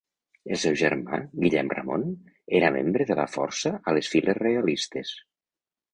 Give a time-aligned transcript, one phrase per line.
[0.55, 2.07] El seu germà, Guillem Ramon,
[2.61, 5.17] era membre de la Força a les files realistes.